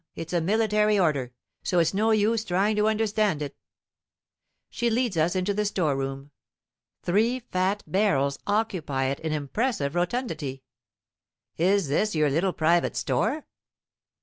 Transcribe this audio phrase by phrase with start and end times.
[0.15, 1.31] It's a military order,
[1.61, 3.55] so it's no use trying to understand it."
[4.71, 6.31] She leads us into the store room.
[7.03, 10.63] Three fat barrels occupy it in impressive rotundity.
[11.55, 13.45] "Is this your little private store?"